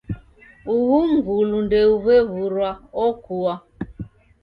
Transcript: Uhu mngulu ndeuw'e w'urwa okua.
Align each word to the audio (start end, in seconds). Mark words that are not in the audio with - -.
Uhu 0.75 0.97
mngulu 1.11 1.57
ndeuw'e 1.65 2.17
w'urwa 2.31 2.71
okua. 3.05 3.53